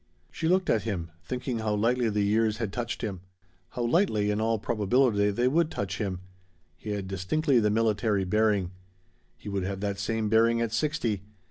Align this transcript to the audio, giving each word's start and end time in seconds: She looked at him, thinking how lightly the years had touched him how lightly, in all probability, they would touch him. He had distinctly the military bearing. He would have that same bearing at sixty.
She 0.31 0.47
looked 0.47 0.67
at 0.67 0.81
him, 0.81 1.11
thinking 1.23 1.59
how 1.59 1.75
lightly 1.75 2.09
the 2.09 2.23
years 2.23 2.57
had 2.57 2.73
touched 2.73 3.03
him 3.03 3.21
how 3.69 3.83
lightly, 3.85 4.31
in 4.31 4.41
all 4.41 4.57
probability, 4.57 5.29
they 5.29 5.47
would 5.47 5.69
touch 5.69 5.99
him. 5.99 6.21
He 6.75 6.89
had 6.89 7.07
distinctly 7.07 7.59
the 7.59 7.69
military 7.69 8.23
bearing. 8.23 8.71
He 9.37 9.47
would 9.47 9.61
have 9.61 9.79
that 9.81 9.99
same 9.99 10.27
bearing 10.27 10.59
at 10.59 10.71
sixty. 10.73 11.21